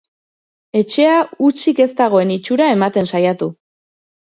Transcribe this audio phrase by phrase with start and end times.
[0.79, 1.19] Etxea
[1.49, 3.53] hutsik ez dagoen itxura ematen saiatu.